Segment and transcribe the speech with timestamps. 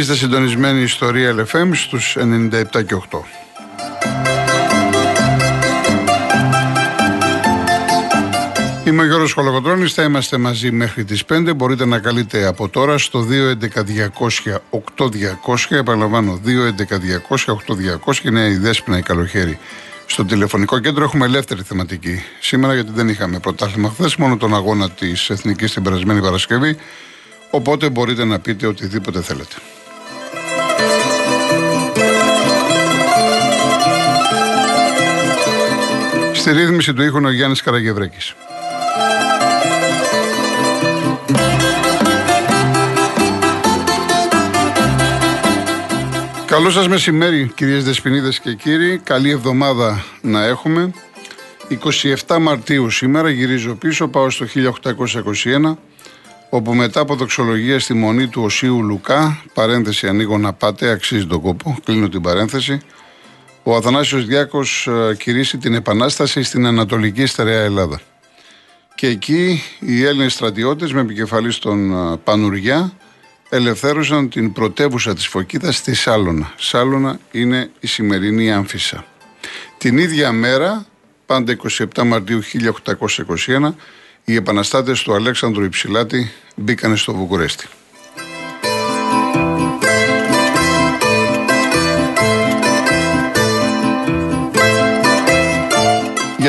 [0.00, 3.18] Είστε συντονισμένοι στο Real FM στους 97 και 8.
[8.86, 11.52] Είμαι ο Γιώργος Χολογοτρώνης, θα είμαστε μαζί μέχρι τις 5.
[11.56, 15.66] Μπορείτε να καλείτε από τώρα στο 211-200-8200.
[15.68, 16.40] Επαναλαμβάνω,
[18.04, 19.58] 211-200-8200 είναι η Δέσποινα η Καλοχέρη.
[20.06, 22.22] Στο τηλεφωνικό κέντρο έχουμε ελεύθερη θεματική.
[22.40, 26.76] Σήμερα γιατί δεν είχαμε πρωτάθλημα χθες, μόνο τον αγώνα της Εθνικής την περασμένη Παρασκευή.
[27.50, 29.54] Οπότε μπορείτε να πείτε οτιδήποτε θέλετε.
[36.40, 38.34] Στη ρύθμιση του ήχου ο Γιάννης Καραγευρέκης.
[46.46, 48.98] Καλό σας μεσημέρι κυρίες Δεσποινίδες και κύριοι.
[48.98, 50.92] Καλή εβδομάδα να έχουμε.
[52.26, 55.76] 27 Μαρτίου σήμερα γυρίζω πίσω, πάω στο 1821
[56.50, 61.40] όπου μετά από δοξολογία στη μονή του Οσίου Λουκά, παρένθεση ανοίγω να πάτε, αξίζει τον
[61.40, 62.80] κόπο, κλείνω την παρένθεση,
[63.70, 68.00] ο Αθανάσιος Διάκος ε, κηρύσσει την Επανάσταση στην Ανατολική Στερεά Ελλάδα.
[68.94, 72.92] Και εκεί οι Έλληνες στρατιώτες με επικεφαλής στον ε, Πανουριά
[73.48, 76.52] ελευθέρωσαν την πρωτεύουσα της Φωκίδας στη Σάλωνα.
[76.56, 79.04] Σάλωνα είναι η σημερινή Άμφισα.
[79.78, 80.86] Την ίδια μέρα,
[81.26, 82.40] πάντα 27 Μαρτίου
[83.46, 83.74] 1821,
[84.24, 87.66] οι επαναστάτες του Αλέξανδρου Υψηλάτη μπήκανε στο Βουκουρέστι.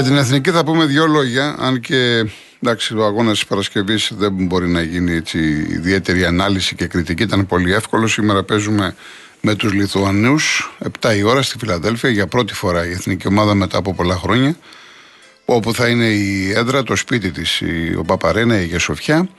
[0.01, 2.25] Για την εθνική θα πούμε δύο λόγια, αν και
[2.61, 5.39] εντάξει, ο αγώνας της Παρασκευής δεν μπορεί να γίνει έτσι
[5.69, 7.23] ιδιαίτερη ανάλυση και κριτική.
[7.23, 8.07] Ήταν πολύ εύκολο.
[8.07, 8.95] Σήμερα παίζουμε
[9.41, 13.77] με τους Λιθουανούς 7 η ώρα στη Φιλαδέλφια για πρώτη φορά η εθνική ομάδα μετά
[13.77, 14.55] από πολλά χρόνια.
[15.45, 17.61] Όπου θα είναι η έδρα, το σπίτι της,
[17.97, 19.29] ο Παπαρένα, η Γεσοφιά.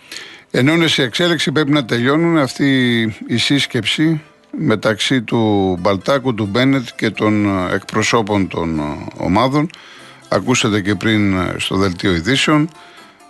[0.51, 4.21] Ενώ είναι σε εξέλιξη, πρέπει να τελειώνουν αυτή η σύσκεψη
[4.59, 8.81] μεταξύ του Μπαλτάκου, του Μπένετ και των εκπροσώπων των
[9.17, 9.71] ομάδων.
[10.33, 12.69] Ακούσατε και πριν στο δελτίο ειδήσεων.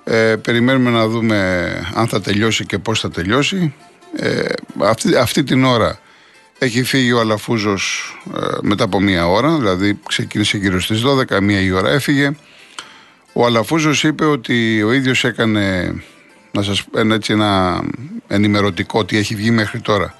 [0.04, 3.74] Ε, περιμένουμε να δούμε αν θα τελειώσει και πώς θα τελειώσει.
[4.16, 4.44] Ε,
[4.78, 5.98] αυτή, αυτή την ώρα
[6.58, 11.60] έχει φύγει ο Αλαφούζος ε, μετά από μία ώρα, δηλαδή ξεκίνησε γύρω στις 12, μία
[11.60, 12.30] η ώρα έφυγε.
[13.32, 15.94] Ο Αλαφούζος είπε ότι ο ίδιος έκανε
[16.52, 17.82] να σας ένα, έτσι ένα
[18.28, 20.14] ενημερωτικό ότι έχει βγει μέχρι τώρα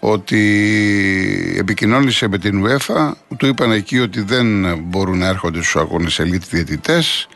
[0.00, 6.18] ότι επικοινώνησε με την UEFA του είπαν εκεί ότι δεν μπορούν να έρχονται στους αγώνες
[6.18, 7.28] ελίτ διαιτητές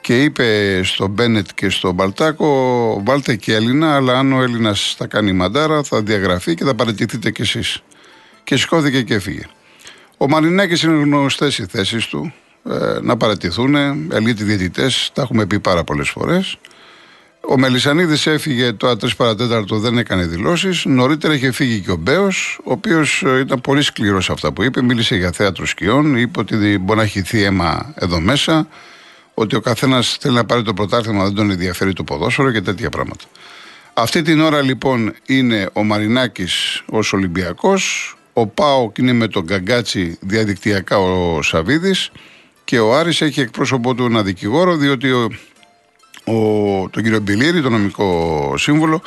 [0.00, 5.06] και είπε στον Μπένετ και στον Μπαλτάκο βάλτε και Έλληνα αλλά αν ο Έλληνας θα
[5.06, 7.82] κάνει μαντάρα θα διαγραφεί και θα παραιτηθείτε κι εσείς
[8.44, 9.42] και σηκώθηκε και έφυγε.
[10.16, 12.32] Ο Μαρινάκης είναι γνωστές οι θέσεις του
[12.70, 13.74] ε, να παρατηθούν
[14.12, 16.58] ελίτ διαιτητές τα έχουμε πει πάρα πολλές φορές
[17.40, 20.84] ο Μελισανίδης έφυγε το 3 παρατέταρτο, δεν έκανε δηλώσεις.
[20.84, 24.62] Νωρίτερα είχε φύγει και ο Μπέος, ο οποίος ε, ήταν πολύ σκληρός σε αυτά που
[24.62, 24.82] είπε.
[24.82, 28.68] Μίλησε για θέατρο σκιών, είπε ότι μπορεί να χυθεί αίμα εδώ μέσα,
[29.34, 32.90] ότι ο καθένας θέλει να πάρει το πρωτάθλημα, δεν τον ενδιαφέρει το ποδόσφαιρο και τέτοια
[32.90, 33.24] πράγματα.
[33.94, 40.18] Αυτή την ώρα λοιπόν είναι ο Μαρινάκης ως Ολυμπιακός, ο Πάοκ είναι με τον Γκαγκάτσι
[40.20, 42.10] διαδικτυακά ο Σαββίδης
[42.64, 45.28] και ο Άρης έχει εκπρόσωπό του ένα δικηγόρο, διότι ο,
[46.28, 49.02] ο, τον κύριο Μπιλίρη, τον νομικό σύμβολο,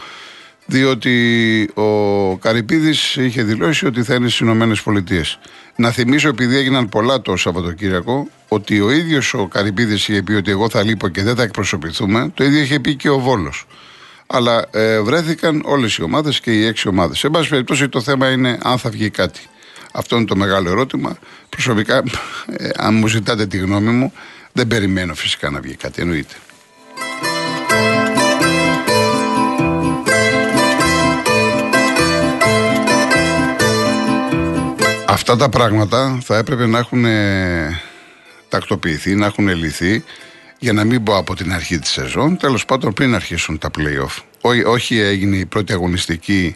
[0.66, 5.40] διότι ο Καρυπίδης είχε δηλώσει ότι θα είναι στις Ηνωμένες Πολιτείες.
[5.76, 10.52] Να θυμίσω, επειδή έγιναν πολλά το Σαββατοκύριακο, ότι ο ίδιος ο Καρυπίδης είχε πει ότι
[10.52, 12.32] εγώ θα λείπω και δεν θα εκπροσωπηθούμε.
[12.34, 13.66] Το ίδιο είχε πει και ο Βόλος.
[14.28, 17.20] Αλλά ε, βρέθηκαν όλες οι ομάδες και οι έξι ομάδες.
[17.20, 19.42] Σε πάση περιπτώσει, το θέμα είναι αν θα βγει κάτι.
[19.92, 21.18] Αυτό είναι το μεγάλο ερώτημα.
[21.50, 22.04] Προσωπικά,
[22.58, 24.14] ε, αν μου ζητάτε τη γνώμη μου,
[24.54, 26.02] δεν περιμένω φυσικά να βγει κάτι.
[26.02, 26.36] Εννοείται.
[35.12, 37.06] Αυτά τα πράγματα θα έπρεπε να έχουν
[38.50, 40.04] τακτοποιηθεί, να έχουν λυθεί
[40.60, 44.24] για να μην πω από την αρχή της σεζόν, τέλος πάντων πριν αρχίσουν τα play-off.
[44.42, 46.56] Ό, όχι έγινε η πρώτη αγωνιστική,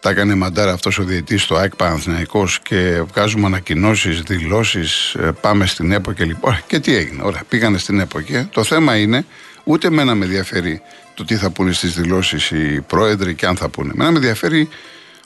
[0.00, 5.66] τα έκανε μαντάρα αυτός ο διετής στο ΑΕΚ Παναθηναϊκός και βγάζουμε ανακοινώσεις, δηλώσεις, ε, πάμε
[5.66, 6.58] στην ΕΠΟ και λοιπόν.
[6.66, 9.24] Και τι έγινε, ωραία, πήγανε στην ΕΠΟ και το θέμα είναι,
[9.64, 10.82] ούτε μένα με ενδιαφέρει
[11.14, 13.92] το τι θα πούνε στις δηλώσεις οι πρόεδροι και αν θα πούνε.
[13.94, 14.68] Μένα με ενδιαφέρει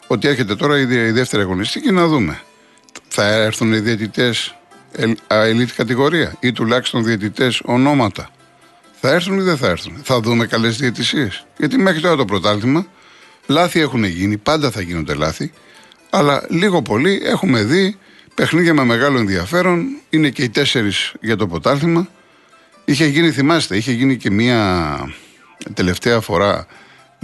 [0.06, 2.40] ότι έρχεται τώρα η, δεύτερη αγωνιστική να δούμε.
[3.08, 4.54] Θα έρθουν οι διαιτητές
[5.26, 8.30] ελίτ κατηγορία ή τουλάχιστον διαιτητές ονόματα.
[9.00, 10.00] Θα έρθουν ή δεν θα έρθουν.
[10.02, 11.46] Θα δούμε καλές διαιτησίες.
[11.56, 12.86] Γιατί μέχρι τώρα το πρωτάθλημα
[13.46, 15.52] λάθη έχουν γίνει, πάντα θα γίνονται λάθη.
[16.10, 17.98] Αλλά λίγο πολύ έχουμε δει
[18.34, 19.86] παιχνίδια με μεγάλο ενδιαφέρον.
[20.10, 22.08] Είναι και οι τέσσερις για το πρωτάθλημα.
[22.84, 25.14] Είχε γίνει, θυμάστε, είχε γίνει και μία
[25.74, 26.66] τελευταία φορά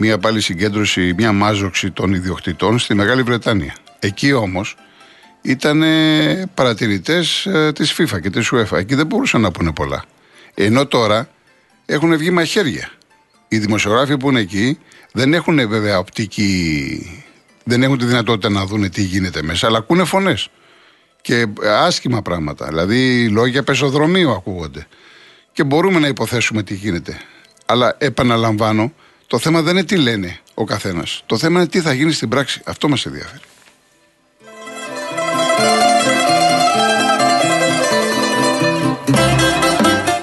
[0.03, 3.75] μια πάλι συγκέντρωση, μια μάζοξη των ιδιοκτητών στη Μεγάλη Βρετανία.
[3.99, 4.77] Εκεί όμως
[5.43, 5.83] ήταν
[6.55, 8.79] παρατηρητές ε, της FIFA και της UEFA.
[8.79, 10.05] Εκεί δεν μπορούσαν να πούνε πολλά.
[10.55, 11.29] Ενώ τώρα
[11.87, 12.91] έχουν βγει μαχαίρια.
[13.49, 14.79] Οι δημοσιογράφοι που είναι εκεί
[15.13, 17.23] δεν έχουν βέβαια οπτική,
[17.65, 20.49] δεν έχουν τη δυνατότητα να δουν τι γίνεται μέσα, αλλά ακούνε φωνές.
[21.21, 22.67] Και άσχημα πράγματα.
[22.67, 24.87] Δηλαδή λόγια πεζοδρομίου ακούγονται.
[25.53, 27.21] Και μπορούμε να υποθέσουμε τι γίνεται.
[27.67, 28.93] Αλλά επαναλαμβάνω,
[29.31, 31.23] το θέμα δεν είναι τι λένε ο καθένας.
[31.27, 32.61] Το θέμα είναι τι θα γίνει στην πράξη.
[32.65, 33.43] Αυτό μας ενδιαφέρει.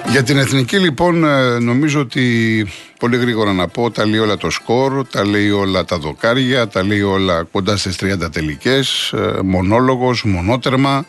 [0.09, 2.67] Για την εθνική λοιπόν ε, νομίζω ότι
[2.99, 6.83] πολύ γρήγορα να πω τα λέει όλα το σκορ, τα λέει όλα τα δοκάρια, τα
[6.83, 11.05] λέει όλα κοντά στις 30 τελικές, ε, μονόλογος, μονότερμα.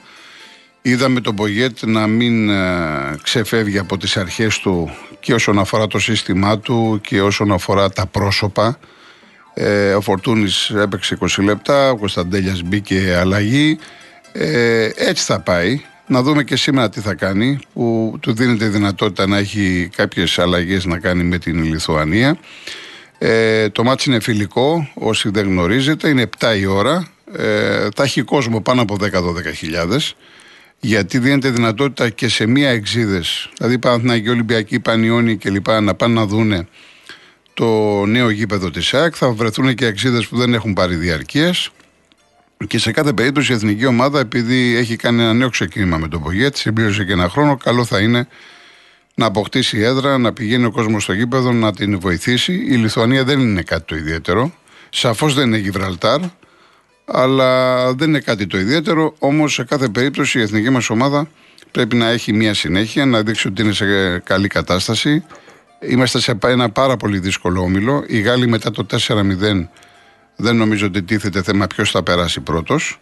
[0.83, 4.91] Είδαμε τον Πογέτ να μην ε, ξεφεύγει από τις αρχές του
[5.29, 8.79] και όσον αφορά το σύστημά του και όσον αφορά τα πρόσωπα.
[9.97, 13.79] ο Φορτούνης έπαιξε 20 λεπτά, ο Κωνσταντέλιας μπήκε αλλαγή.
[14.95, 15.81] έτσι θα πάει.
[16.07, 20.39] Να δούμε και σήμερα τι θα κάνει, που του δίνεται η δυνατότητα να έχει κάποιες
[20.39, 22.39] αλλαγές να κάνει με την Λιθουανία.
[23.19, 27.09] Ε, το μάτι είναι φιλικό, όσοι δεν γνωρίζετε, είναι 7 η ώρα.
[27.37, 30.15] Ε, θα έχει κόσμο πάνω από 10-12 χιλιάδες,
[30.81, 35.69] γιατί δίνεται δυνατότητα και σε μία εξίδες, δηλαδή Παναθηναϊκή, Ολυμπιακή, Πανιόνι κλπ.
[35.69, 36.67] να πάνε να δούνε
[37.55, 39.15] το νέο γήπεδο της ΣΑΚ.
[39.17, 41.71] Θα βρεθούν και εξίδες που δεν έχουν πάρει διαρκείας.
[42.67, 46.23] Και σε κάθε περίπτωση η εθνική ομάδα, επειδή έχει κάνει ένα νέο ξεκίνημα με τον
[46.23, 48.29] Πογέτ, συμπλήρωσε και ένα χρόνο, καλό θα είναι
[49.15, 52.53] να αποκτήσει έδρα, να πηγαίνει ο κόσμος στο γήπεδο, να την βοηθήσει.
[52.53, 54.53] Η Λιθουανία δεν είναι κάτι το ιδιαίτερο.
[54.89, 56.21] Σαφώς δεν είναι Γιβραλτάρ,
[57.11, 59.15] αλλά δεν είναι κάτι το ιδιαίτερο.
[59.19, 61.29] Όμως σε κάθε περίπτωση η εθνική μας ομάδα
[61.71, 65.25] πρέπει να έχει μια συνέχεια, να δείξει ότι είναι σε καλή κατάσταση.
[65.81, 68.05] Είμαστε σε ένα πάρα πολύ δύσκολο όμιλο.
[68.07, 69.69] Οι Γάλλοι μετά το 4-0
[70.37, 72.99] δεν νομίζω ότι τίθεται θέμα ποιος θα περάσει πρώτος.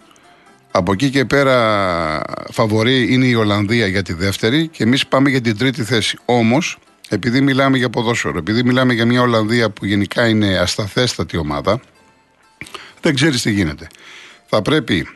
[0.71, 2.23] Από εκεί και πέρα,
[2.53, 6.19] φαβορή είναι η Ολλανδία για τη δεύτερη και εμείς πάμε για την τρίτη θέση.
[6.25, 11.81] Όμως, επειδή μιλάμε για ποδόσφαιρο, επειδή μιλάμε για μια Ολλανδία που γενικά είναι ασταθέστατη ομάδα,
[13.07, 13.87] δεν ξέρεις τι γίνεται.
[14.47, 15.09] Θα πρέπει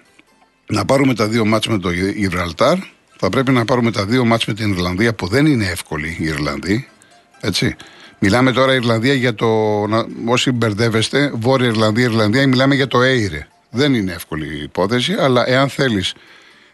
[0.66, 2.76] να πάρουμε τα δύο μάτς με το Ιβραλτάρ,
[3.16, 6.24] θα πρέπει να πάρουμε τα δύο μάτς με την Ιρλανδία που δεν είναι εύκολη η
[6.24, 6.88] Ιρλανδοί.
[7.40, 7.76] Έτσι.
[8.18, 9.46] Μιλάμε τώρα Ιρλανδία για το.
[10.26, 13.48] Όσοι μπερδεύεστε, Βόρεια Ιρλανδία, Ιρλανδία, μιλάμε για το ΕΙΡΕ.
[13.70, 16.14] Δεν είναι εύκολη η υπόθεση, αλλά εάν θέλεις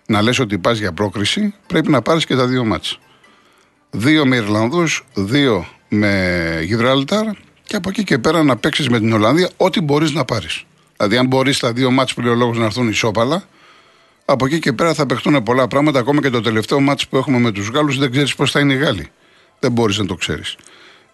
[0.07, 2.99] να λες ότι πας για πρόκριση, πρέπει να πάρεις και τα δύο μάτς.
[3.91, 7.27] Δύο με Ιρλανδούς, δύο με Γιβράλταρ
[7.63, 10.65] και από εκεί και πέρα να παίξεις με την Ολλανδία ό,τι μπορείς να πάρεις.
[10.97, 13.45] Δηλαδή, αν μπορείς τα δύο μάτς πληρολόγους να έρθουν ισόπαλα,
[14.25, 15.99] από εκεί και πέρα θα παιχτούν πολλά πράγματα.
[15.99, 18.73] Ακόμα και το τελευταίο μάτς που έχουμε με τους Γάλλους δεν ξέρεις πώς θα είναι
[18.73, 19.11] οι Γάλλοι.
[19.59, 20.57] Δεν μπορείς να το ξέρεις.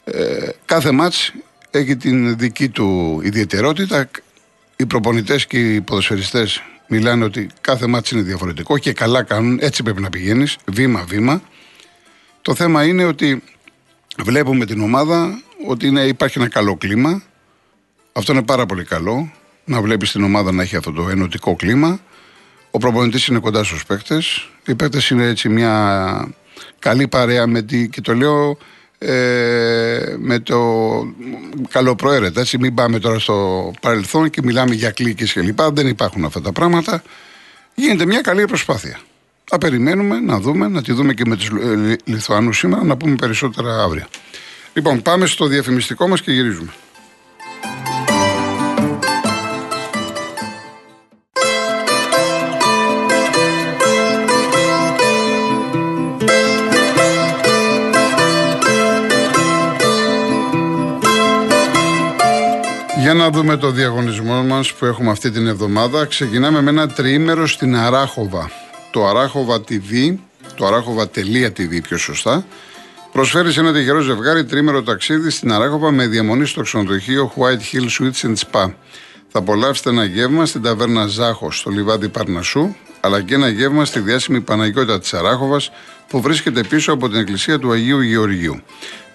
[0.05, 1.33] Ε, κάθε μάτς
[1.71, 4.11] έχει την δική του ιδιαιτερότητα.
[4.77, 9.83] Οι προπονητές και οι ποδοσφαιριστές μιλάνε ότι κάθε μάτς είναι διαφορετικό και καλά κάνουν, έτσι
[9.83, 11.43] πρέπει να πηγαίνεις, βήμα-βήμα.
[12.43, 13.43] Το θέμα είναι ότι
[14.19, 17.23] βλέπουμε την ομάδα ότι είναι, υπάρχει ένα καλό κλίμα.
[18.13, 19.33] Αυτό είναι πάρα πολύ καλό,
[19.65, 22.01] να βλέπεις την ομάδα να έχει αυτό το ενωτικό κλίμα.
[22.71, 24.49] Ο προπονητής είναι κοντά στους παίκτες.
[24.67, 26.35] Οι παίκτες είναι έτσι μια
[26.79, 28.59] καλή παρέα με τη, και το λέω
[28.99, 30.59] ε, με το
[31.69, 32.41] καλοπροαίρετα.
[32.41, 35.61] Έτσι, μην πάμε τώρα στο παρελθόν και μιλάμε για κλίκες κλπ.
[35.63, 37.03] Δεν υπάρχουν αυτά τα πράγματα.
[37.75, 39.01] Γίνεται μια καλή προσπάθεια.
[39.45, 41.51] Θα περιμένουμε να δούμε, να τη δούμε και με τους
[42.05, 44.07] Λιθουανούς σήμερα, να πούμε περισσότερα αύριο.
[44.73, 46.73] Λοιπόν, πάμε στο διαφημιστικό μας και γυρίζουμε.
[63.13, 66.05] Για να δούμε το διαγωνισμό μας που έχουμε αυτή την εβδομάδα.
[66.05, 68.51] Ξεκινάμε με ένα τριήμερο στην Αράχοβα.
[68.91, 70.15] Το Αράχοβα TV,
[70.55, 72.47] το αράχοβα.tv πιο σωστά,
[73.13, 77.87] προσφέρει σε ένα τυχερό ζευγάρι τρίμερο ταξίδι στην Αράχοβα με διαμονή στο ξενοδοχείο White Hill
[77.99, 78.73] Suites and Spa.
[79.29, 84.01] Θα απολαύσετε ένα γεύμα στην ταβέρνα Ζάχο στο λιβάδι Παρνασού, αλλά και ένα γεύμα στη
[84.01, 85.71] διάσημη Παναγιώτα της Αράχοβας
[86.09, 88.63] που βρίσκεται πίσω από την εκκλησία του Αγίου Γεωργίου.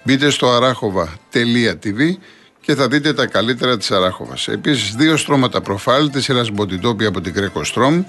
[0.02, 2.16] Μπείτε στο αράχοβα.tv
[2.68, 4.48] και θα δείτε τα καλύτερα της Αράχοβας.
[4.48, 8.04] Επίσης, δύο στρώματα προφάλ της σειρά Μποντιτόπι από την Greco Strom.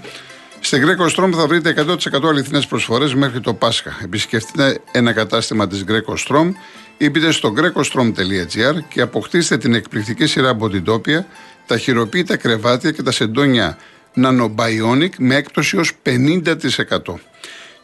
[0.59, 3.97] Στην Greco Strom θα βρείτε 100% αληθινές προσφορές μέχρι το Πάσχα.
[4.03, 6.51] Επισκεφτείτε ένα κατάστημα της Greco Strom
[6.97, 11.25] ή μπείτε στο grecostrom.gr και αποκτήστε την εκπληκτική σειρά Μποντιτόπια,
[11.65, 13.77] τα χειροποίητα κρεβάτια και τα σεντόνια
[14.15, 16.55] Nanobionic με έκπτωση ως 50%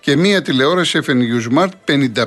[0.06, 1.70] και μία τηλεόραση FNU Smart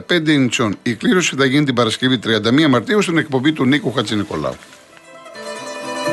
[0.09, 0.77] 55 ιντσών.
[0.83, 4.55] Η κλήρωση θα γίνει την Παρασκευή 31 Μαρτίου στην εκπομπή του Νίκου Χατζηνικολάου.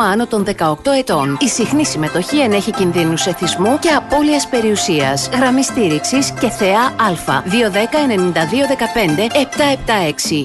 [0.00, 1.36] άνω των 18 ετών.
[1.40, 5.28] Η συχνή συμμετοχή ενέχει κινδύνους εθισμού και απώλειας περιουσίας.
[5.32, 7.42] Γραμμή στήριξης και θεά Α.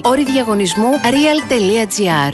[0.02, 2.32] Όρη διαγωνισμού real.gr.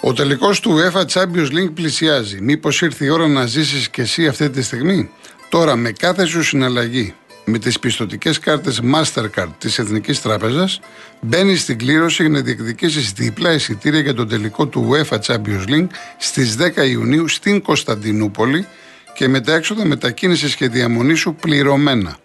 [0.00, 2.40] Ο τελικός του UEFA Champions League πλησιάζει.
[2.40, 5.10] Μήπως ήρθε η ώρα να ζήσεις και εσύ αυτή τη στιγμή;
[5.48, 7.14] Τώρα με κάθε σου συναλλαγή
[7.48, 10.80] με τις πιστοτικές κάρτες Mastercard της Εθνικής Τράπεζας
[11.20, 15.86] μπαίνει στην κλήρωση για να διεκδικήσεις διπλά εισιτήρια για τον τελικό του UEFA Champions League
[16.18, 18.66] στις 10 Ιουνίου στην Κωνσταντινούπολη
[19.14, 22.18] και με τα έξοδα μετακίνησης και διαμονής σου πληρωμένα.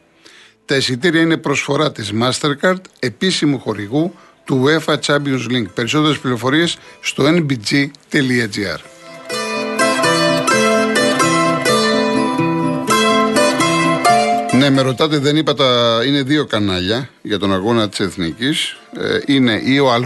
[0.65, 4.13] Τα εισιτήρια είναι προσφορά της Mastercard, επίσημου χορηγού
[4.43, 5.73] του UEFA Champions League.
[5.73, 8.92] Περισσότερες πληροφορίες στο nbg.gr.
[14.63, 16.01] Ναι, με ρωτάτε, δεν είπα τα.
[16.05, 18.77] Είναι δύο κανάλια για τον αγώνα της Εθνικής.
[18.99, 20.01] Ε, είναι ή ο Α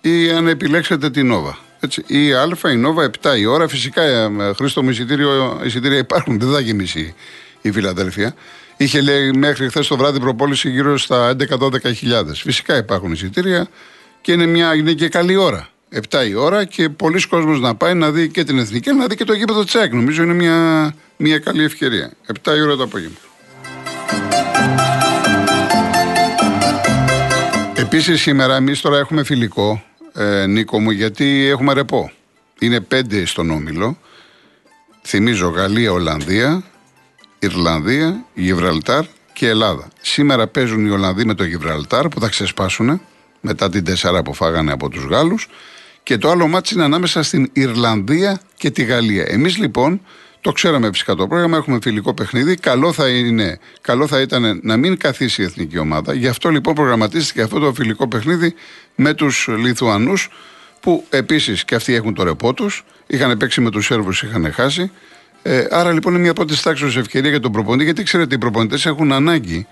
[0.00, 1.58] ή αν επιλέξετε την Νόβα.
[1.80, 3.68] Έτσι, ή Α, η Νόβα, 7 η ώρα.
[3.68, 6.38] Φυσικά, ε, Χρήστο μου, εισιτήριο, εισιτήρια υπάρχουν.
[6.38, 7.14] Δεν θα γεμίσει
[7.60, 8.34] η Φιλαδέλφια.
[8.76, 12.40] Είχε λέει μέχρι χθες το βράδυ προπόληση γύρω στα 11-12 χιλιάδες.
[12.40, 13.68] Φυσικά υπάρχουν εισιτήρια
[14.20, 15.68] και είναι, μια, είναι και καλή ώρα.
[16.10, 19.16] 7 η ώρα και πολλοί κόσμος να πάει να δει και την εθνική, να δει
[19.16, 19.92] και το γήπεδο Τσέκ.
[19.92, 22.12] Νομίζω είναι μια, μια καλή ευκαιρία.
[22.44, 23.29] 7 η ώρα το απόγευμα.
[27.92, 29.82] Επίσης σήμερα εμείς τώρα έχουμε φιλικό,
[30.12, 32.10] ε, Νίκο μου, γιατί έχουμε ρεπό.
[32.58, 33.98] Είναι πέντε στον όμιλο.
[35.02, 36.62] Θυμίζω Γαλλία, Ολλανδία,
[37.38, 39.88] Ιρλανδία, Γιβραλτάρ και Ελλάδα.
[40.00, 43.00] Σήμερα παίζουν οι Ολλανδοί με το Γιβραλτάρ που θα ξεσπάσουν
[43.40, 45.48] μετά την τεσσάρα που φάγανε από τους Γάλλους
[46.02, 49.24] και το άλλο μάτι είναι ανάμεσα στην Ιρλανδία και τη Γαλλία.
[49.28, 50.00] Εμείς λοιπόν
[50.40, 52.54] το ξέραμε φυσικά το πρόγραμμα, έχουμε φιλικό παιχνίδι.
[52.54, 56.14] Καλό θα, είναι, καλό θα ήταν να μην καθίσει η εθνική ομάδα.
[56.14, 58.54] Γι' αυτό λοιπόν προγραμματίστηκε αυτό το φιλικό παιχνίδι
[58.94, 60.28] με τους Λιθουανούς,
[60.80, 62.84] που επίσης και αυτοί έχουν το ρεπό τους.
[63.06, 64.90] Είχαν παίξει με τους Σέρβους, είχαν χάσει.
[65.42, 68.86] Ε, άρα λοιπόν είναι μια πρώτη τάξη ευκαιρία για τον προπονητή, γιατί ξέρετε, οι προπονητές
[68.86, 69.66] έχουν ανάγκη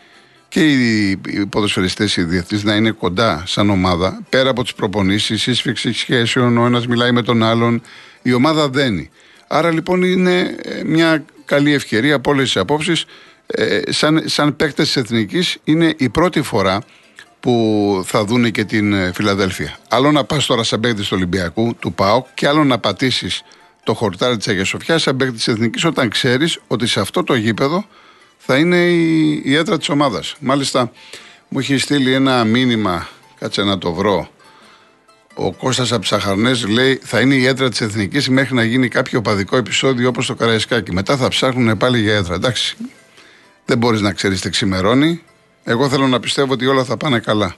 [0.49, 1.17] και οι
[1.49, 6.67] ποδοσφαιριστές οι διεθνείς να είναι κοντά σαν ομάδα, πέρα από τις προπονήσεις, σύσφυξη σχέσεων, ο
[6.67, 7.83] ένας μιλάει με τον άλλον.
[8.23, 9.11] Η ομάδα δένει.
[9.49, 13.05] Άρα λοιπόν είναι ε, μια καλή ευκαιρία από όλες τις απόψεις.
[13.47, 16.83] Ε, σαν, σαν παίκτες της Εθνικής είναι η πρώτη φορά
[17.41, 19.79] που θα δούνε και την ε, Φιλαδέλφια.
[19.89, 23.43] Άλλο να πας τώρα σαν παίκτης του Ολυμπιακού, του ΠΑΟΚ, και άλλο να πατήσεις
[23.85, 27.35] το χορτάρι της Αγίας Σοφιάς σαν παίκτης της Εθνικής, όταν ξέρεις ότι σε αυτό το
[27.35, 27.85] γήπεδο
[28.39, 30.35] θα είναι η, η έδρα της ομάδας.
[30.41, 30.93] Μάλιστα,
[31.49, 34.31] μου έχει στείλει ένα μήνυμα, κάτσε να το βρω,
[35.41, 39.57] ο Κώστας Αψαχαρνές λέει θα είναι η έδρα της Εθνικής μέχρι να γίνει κάποιο παδικό
[39.57, 40.93] επεισόδιο όπως το Καραϊσκάκι.
[40.93, 42.35] Μετά θα ψάχνουν πάλι για έδρα.
[42.35, 42.77] Εντάξει,
[43.65, 45.23] δεν μπορείς να ξέρεις τι ξημερώνει.
[45.65, 47.55] Εγώ θέλω να πιστεύω ότι όλα θα πάνε καλά.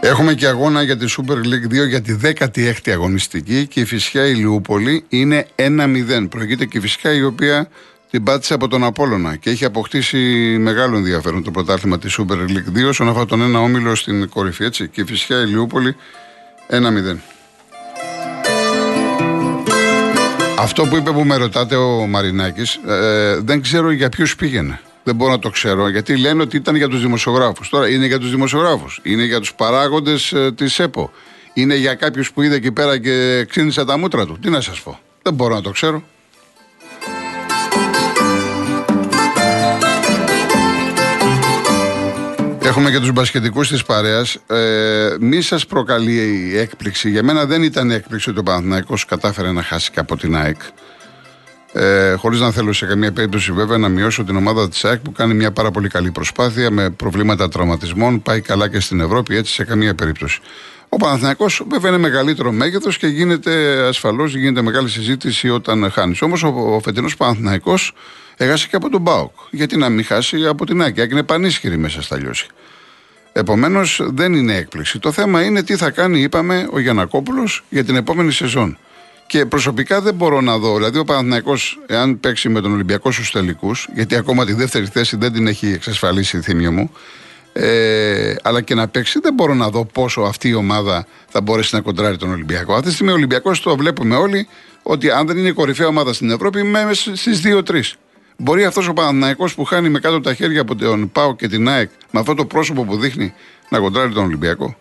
[0.00, 4.26] Έχουμε και αγώνα για τη Super League 2 για τη 16η αγωνιστική και η φυσικά
[4.26, 6.26] Ηλιούπολη είναι 1-0.
[6.30, 7.68] Προηγείται και η φυσικά η οποία
[8.10, 10.18] την πάτησε από τον Απόλωνα και έχει αποκτήσει
[10.60, 14.64] μεγάλο ενδιαφέρον το πρωτάθλημα της Super League 2 όσον αφορά τον ένα όμιλο στην κορυφή.
[14.64, 14.88] Έτσι.
[14.88, 15.96] Και φυσικά η Λιούπολη
[16.70, 17.16] 1-0.
[20.58, 24.80] Αυτό που είπε που με ρωτάτε ο Μαρινάκης, ε, δεν ξέρω για ποιους πήγαινε.
[25.04, 27.68] Δεν μπορώ να το ξέρω γιατί λένε ότι ήταν για τους δημοσιογράφους.
[27.68, 29.00] Τώρα είναι για τους δημοσιογράφους.
[29.02, 31.10] Είναι για τους παράγοντες ε, της ΕΠΟ.
[31.52, 34.38] Είναι για κάποιους που είδε εκεί πέρα και ξύνησε τα μούτρα του.
[34.38, 34.98] Τι να σας πω.
[35.22, 36.02] Δεν μπορώ να το ξέρω.
[42.68, 44.38] Έχουμε και τους μπασκετικούς της παρέας.
[44.46, 47.10] Ε, μη σας προκαλεί η έκπληξη.
[47.10, 50.60] Για μένα δεν ήταν έκπληξη ότι ο Παναθυναϊκό κατάφερε να χάσει και από την ΑΕΚ.
[51.72, 55.12] Ε, Χωρίς να θέλω σε καμία περίπτωση βέβαια να μειώσω την ομάδα της ΑΕΚ που
[55.12, 58.22] κάνει μια πάρα πολύ καλή προσπάθεια με προβλήματα τραυματισμών.
[58.22, 60.40] Πάει καλά και στην Ευρώπη, έτσι σε καμία περίπτωση.
[60.88, 66.22] Ο Παναθηναϊκός βέβαια είναι μεγαλύτερο μέγεθος και γίνεται ασφαλώς γίνεται μεγάλη συζήτηση όταν χάνεις.
[66.22, 67.92] Όμως ο, ο φετινός Παναθηναϊκός
[68.36, 69.32] έχασε και από τον Μπάουκ.
[69.50, 71.02] Γιατί να μην χάσει από την Άκη.
[71.02, 72.48] είναι πανίσχυρη μέσα στα λιώσια.
[73.32, 74.98] Επομένως δεν είναι έκπληξη.
[74.98, 78.78] Το θέμα είναι τι θα κάνει, είπαμε, ο Γιανακόπουλος για την επόμενη σεζόν.
[79.26, 80.76] Και προσωπικά δεν μπορώ να δω.
[80.76, 85.16] Δηλαδή, ο Παναθηναϊκός, εάν παίξει με τον Ολυμπιακό στους τελικούς, γιατί ακόμα τη δεύτερη θέση
[85.16, 86.90] δεν την έχει εξασφαλίσει η θύμια μου,
[87.60, 91.74] ε, αλλά και να παίξει, δεν μπορώ να δω πόσο αυτή η ομάδα θα μπορέσει
[91.74, 92.72] να κοντράρει τον Ολυμπιακό.
[92.72, 94.48] Αυτή τη στιγμή ο Ολυμπιακός το βλέπουμε όλοι
[94.82, 97.80] ότι αν δεν είναι η κορυφαία ομάδα στην Ευρώπη, είμαι στις 2-3.
[98.36, 101.68] Μπορεί αυτός ο Παναθηναϊκός που χάνει με κάτω τα χέρια από τον Πάο και την
[101.68, 103.34] ΑΕΚ με αυτό το πρόσωπο που δείχνει
[103.68, 104.76] να κοντράρει τον Ολυμπιακό.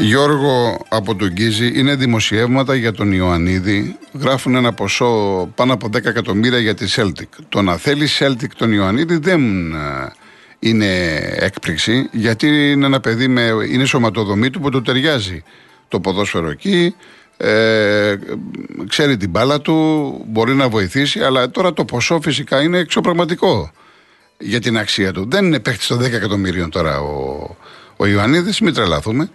[0.00, 3.96] Γιώργο από τον Γκίζη, είναι δημοσιεύματα για τον Ιωαννίδη.
[4.12, 5.06] Γράφουν ένα ποσό
[5.54, 7.28] πάνω από 10 εκατομμύρια για τη Celtic.
[7.48, 10.12] Το να θέλει Celtic τον Ιωαννίδη δεν ε,
[10.58, 10.86] είναι
[11.36, 15.42] έκπληξη, γιατί είναι ένα παιδί με είναι σωματοδομή του που το ταιριάζει
[15.88, 16.94] το ποδόσφαιρο εκεί.
[17.36, 18.14] Ε,
[18.88, 19.74] ξέρει την μπάλα του,
[20.26, 23.70] μπορεί να βοηθήσει, αλλά τώρα το ποσό φυσικά είναι εξωπραγματικό
[24.38, 25.26] για την αξία του.
[25.28, 27.56] Δεν είναι παίχτη των 10 εκατομμύριων τώρα ο,
[27.96, 29.30] ο Ιωαννίδης, μην τρελαθούμε.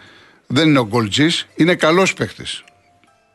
[0.48, 2.44] Δεν είναι ο γκολτζής, είναι καλός παίχτη.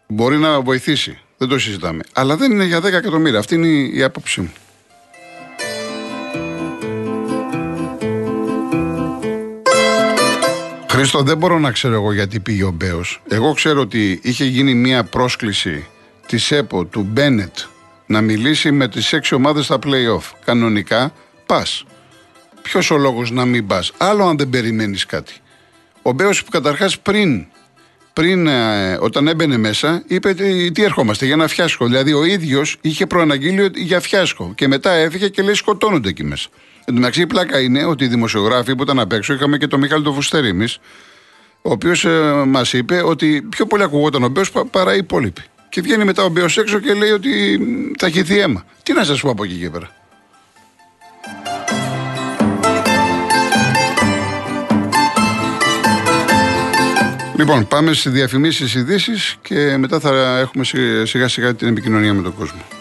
[0.06, 1.18] Μπορεί να βοηθήσει.
[1.36, 2.02] Δεν το συζητάμε.
[2.12, 3.38] Αλλά δεν είναι για 10 εκατομμύρια.
[3.38, 4.52] Αυτή είναι η άποψή μου.
[10.90, 13.22] Χρήστο, δεν μπορώ να ξέρω εγώ γιατί πήγε ο Μπέος.
[13.28, 15.86] Εγώ ξέρω ότι είχε γίνει μια πρόσκληση
[16.26, 17.56] της ΕΠΟ του Μπένετ
[18.06, 20.32] να μιλήσει με τις έξι ομάδες στα playoff.
[20.44, 21.12] Κανονικά
[21.46, 21.84] πας.
[22.62, 25.34] Ποιος ο λόγος να μην πας; Άλλο αν δεν περιμένεις κάτι.
[26.02, 27.46] Ο Μπέος που καταρχάς πριν,
[28.12, 30.34] πριν ε, όταν έμπαινε μέσα, είπε
[30.72, 31.86] τι ερχόμαστε για ένα φιάσκο.
[31.86, 34.52] Δηλαδή ο ίδιος είχε προαναγγείλει για φιάσκο.
[34.54, 36.48] Και μετά έφυγε και λέει σκοτώνονται εκεί μέσα.
[36.78, 39.66] Εν τω μεταξύ η πλάκα είναι ότι οι δημοσιογράφοι που ήταν απ' έξω, είχαμε και
[39.66, 40.66] τον Μιχάλη το Φουστέρη εμεί,
[41.62, 45.42] ο οποίος ε, μας είπε ότι πιο πολύ ακουγόταν ο Μπέος παρά οι υπόλοιποι.
[45.68, 47.30] Και βγαίνει μετά ο Μπέος έξω και λέει ότι
[47.98, 48.64] θα χυθεί αίμα.
[48.82, 49.99] Τι να σας πω από εκεί και πέρα.
[57.40, 60.64] Λοιπόν, πάμε στις διαφημίσεις ειδήσεις και μετά θα έχουμε
[61.04, 62.79] σιγά σιγά την επικοινωνία με τον κόσμο.